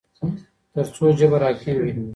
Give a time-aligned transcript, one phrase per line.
[0.73, 1.91] تر څو جبر حاکم وي